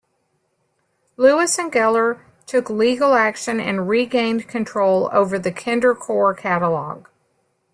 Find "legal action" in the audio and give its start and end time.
2.71-3.59